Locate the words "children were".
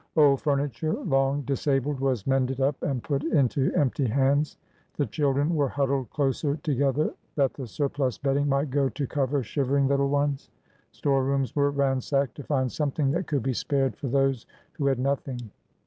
5.05-5.69